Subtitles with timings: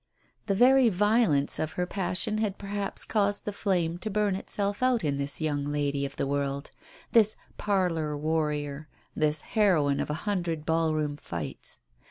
[0.47, 5.03] The very violence of her passion had perhaps caused the flame to burn itself out
[5.03, 6.71] in this young lady of the world,
[7.11, 11.77] this parlour warrior, this heroine of a hundred ball room fights.